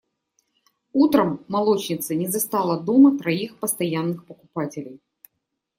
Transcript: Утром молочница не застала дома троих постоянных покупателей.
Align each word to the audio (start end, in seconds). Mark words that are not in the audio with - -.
Утром 0.93 1.45
молочница 1.47 2.15
не 2.15 2.25
застала 2.27 2.79
дома 2.79 3.19
троих 3.19 3.59
постоянных 3.59 4.25
покупателей. 4.25 4.99